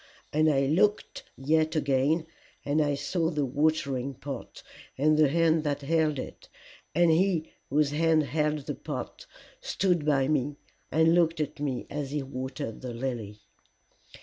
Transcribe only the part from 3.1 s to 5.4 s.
the watering pot, and the